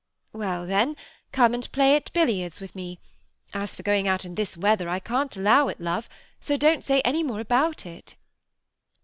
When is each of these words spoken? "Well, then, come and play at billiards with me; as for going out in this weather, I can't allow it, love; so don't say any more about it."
"Well, 0.33 0.65
then, 0.65 0.95
come 1.31 1.53
and 1.53 1.71
play 1.71 1.95
at 1.95 2.11
billiards 2.11 2.59
with 2.59 2.73
me; 2.73 2.97
as 3.53 3.75
for 3.75 3.83
going 3.83 4.07
out 4.07 4.25
in 4.25 4.33
this 4.33 4.57
weather, 4.57 4.89
I 4.89 4.99
can't 4.99 5.37
allow 5.37 5.67
it, 5.67 5.79
love; 5.79 6.09
so 6.39 6.57
don't 6.57 6.83
say 6.83 7.01
any 7.01 7.21
more 7.21 7.39
about 7.39 7.85
it." 7.85 8.15